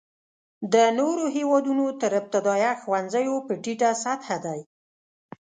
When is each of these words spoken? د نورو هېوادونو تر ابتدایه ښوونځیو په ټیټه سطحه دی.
د 0.73 0.75
نورو 0.99 1.23
هېوادونو 1.37 1.85
تر 2.01 2.11
ابتدایه 2.19 2.71
ښوونځیو 2.81 3.35
په 3.47 3.53
ټیټه 3.63 3.89
سطحه 4.03 4.37
دی. 4.45 4.59